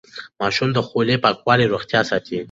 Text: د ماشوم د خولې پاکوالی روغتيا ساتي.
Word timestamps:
د 0.03 0.03
ماشوم 0.41 0.69
د 0.73 0.79
خولې 0.87 1.15
پاکوالی 1.23 1.71
روغتيا 1.73 2.01
ساتي. 2.09 2.37